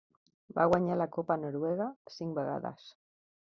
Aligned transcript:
Va 0.59 0.63
guanyar 0.71 0.95
la 1.01 1.07
copa 1.17 1.37
noruega 1.43 1.89
cinc 2.19 2.35
vegades. 2.41 2.91